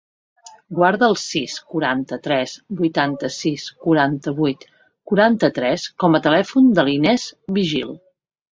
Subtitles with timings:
[0.77, 4.67] Guarda el sis, quaranta-tres, vuitanta-sis, quaranta-vuit,
[5.13, 7.31] quaranta-tres com a telèfon de l'Inés
[7.61, 7.97] Vigil.